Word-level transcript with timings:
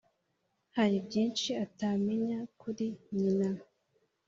hari 0.77 0.97
byinshi 1.07 1.49
atamenya 1.65 2.39
kuri 2.59 2.85
nyina.“ 3.15 3.49